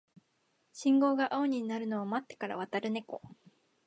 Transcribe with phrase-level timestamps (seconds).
[0.73, 3.21] 信号が青になるのを待ってから渡るネコ